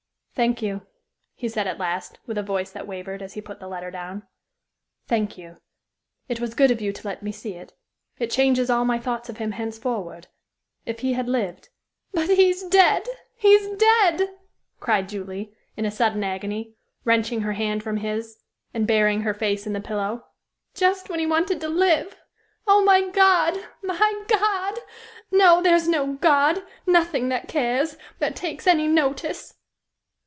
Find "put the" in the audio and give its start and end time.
3.41-3.67